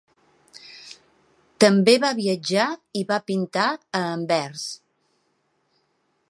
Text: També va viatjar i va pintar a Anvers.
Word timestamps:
També 1.63 1.93
va 2.05 2.11
viatjar 2.21 2.65
i 3.03 3.05
va 3.13 3.21
pintar 3.29 3.69
a 4.01 4.03
Anvers. 4.17 4.65